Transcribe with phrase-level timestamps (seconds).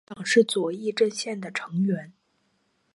[0.03, 2.11] 该党是左翼阵线的成员。